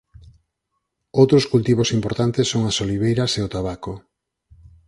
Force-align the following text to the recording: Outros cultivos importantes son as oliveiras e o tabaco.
Outros 1.19 1.43
cultivos 1.51 1.89
importantes 1.97 2.45
son 2.53 2.61
as 2.69 2.77
oliveiras 2.85 3.31
e 3.39 3.41
o 3.47 3.51
tabaco. 3.55 3.93